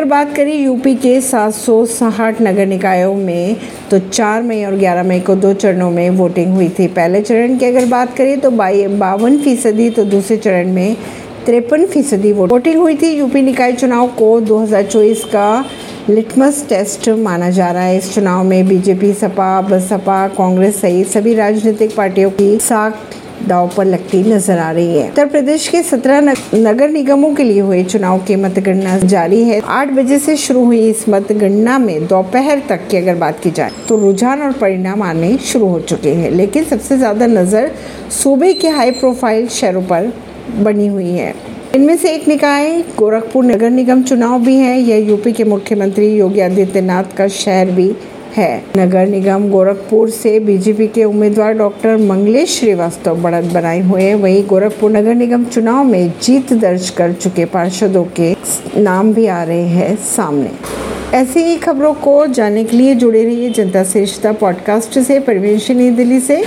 [0.00, 3.56] अगर बात करें यूपी के सात सौ साठ नगर निकायों में
[3.90, 7.58] तो 4 मई और 11 मई को दो चरणों में वोटिंग हुई थी। पहले चरण
[7.58, 10.96] की अगर बात करें तो बावन फ़ीसदी तो दूसरे चरण में
[11.46, 15.64] तिरपन फ़ीसदी वोटिंग हुई थी। यूपी निकाय चुनाव को 2024 का
[16.08, 21.34] लिटमस टेस्ट माना जा रहा है। इस चुनाव में बीजेपी, सपा, बसपा, कांग्रेस सहित सभी
[21.34, 22.98] राजनीतिक पार्टियों की साख
[23.48, 26.20] दाव पर लगती नज़र आ रही है। उत्तर प्रदेश के सत्रह
[26.54, 30.78] नगर निगमों के लिए हुए चुनाव की मतगणना जारी है। आठ बजे से शुरू हुई
[30.88, 35.36] इस मतगणना में दोपहर तक की अगर बात की जाए तो रुझान और परिणाम आने
[35.44, 37.70] शुरू हो चुके हैं। लेकिन सबसे ज़्यादा नज़र
[38.12, 40.12] सूबे के हाई प्रोफ़ाइल शहरों पर
[40.58, 41.34] बनी हुई है।
[41.74, 46.40] इनमें से एक निकाय, गोरखपुर नगर निगम चुनाव भी है। यह यूपी के मुख्यमंत्री योगी
[46.40, 47.90] आदित्यनाथ का शहर भी
[48.36, 54.14] है। नगर निगम गोरखपुर से बीजेपी के उम्मीदवार डॉक्टर मंगलेश श्रीवास्तव बढ़त बनाए हुए हैं।
[54.14, 58.36] वहीं गोरखपुर नगर निगम चुनाव में जीत दर्ज कर चुके पार्षदों के
[58.76, 60.50] नाम भी आ रहे हैं सामने।
[61.14, 65.90] ऐसी ही खबरों को जानने के लिए जुड़े रहिए जनता श्रेष्ठता पॉडकास्ट से। परवीन नई
[65.90, 66.44] दिल्ली से।